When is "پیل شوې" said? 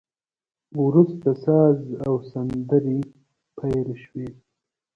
3.57-4.27